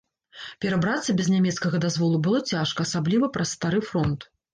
Перабрацца 0.63 1.13
без 1.19 1.27
нямецкага 1.33 1.81
дазволу 1.83 2.17
было 2.29 2.39
цяжка, 2.53 2.87
асабліва 2.89 3.29
праз 3.37 3.53
стары 3.59 3.83
фронт. 3.91 4.27